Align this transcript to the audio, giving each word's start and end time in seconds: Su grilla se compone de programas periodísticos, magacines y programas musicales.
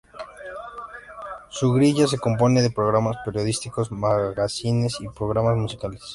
Su 1.51 1.73
grilla 1.73 2.07
se 2.07 2.17
compone 2.17 2.63
de 2.63 2.71
programas 2.71 3.17
periodísticos, 3.23 3.91
magacines 3.91 4.97
y 4.99 5.07
programas 5.09 5.57
musicales. 5.57 6.01